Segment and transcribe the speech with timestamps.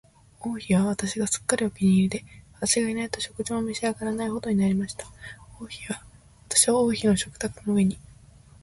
[0.39, 5.05] 王妃は私がすっかりお気に入りで、私がいないと食事も召し上らないほどになりました。
[6.49, 7.99] 私は王妃の食卓の上に、